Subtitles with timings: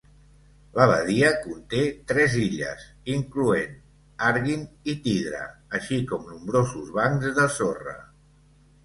[0.77, 3.75] La badia conté tres illes, incloent
[4.29, 4.63] Arguin
[4.95, 5.43] i Tidra,
[5.81, 7.95] així com nombrosos bancs de sorra.